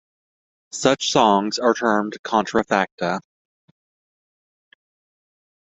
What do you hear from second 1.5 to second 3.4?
are termed contrafacta.